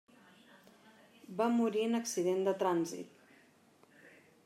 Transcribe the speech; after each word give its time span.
Va 1.41 1.47
morir 1.59 1.85
en 1.89 1.99
accident 2.01 2.43
de 2.51 2.57
trànsit. 2.65 3.25